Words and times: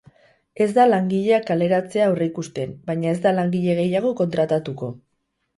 Ez 0.63 0.67
da 0.77 0.85
langileak 0.91 1.45
kaleratzea 1.49 2.07
aurreikusten, 2.07 2.73
baina 2.89 3.13
ez 3.15 3.19
da 3.27 3.35
langile 3.41 3.77
gehiago 3.81 4.15
kontratatuko. 4.23 4.95